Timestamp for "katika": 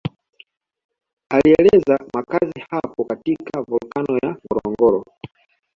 3.05-3.61